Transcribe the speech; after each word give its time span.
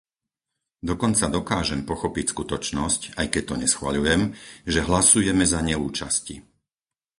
Dokonca 0.89 1.25
dokážem 1.37 1.81
pochopiť 1.89 2.25
skutočnosť, 2.33 3.01
aj 3.21 3.27
keď 3.33 3.43
to 3.49 3.55
neschvaľujem, 3.61 4.21
že 4.73 4.81
hlasujeme 4.89 5.45
za 5.53 5.59
neúčasti. 5.69 6.35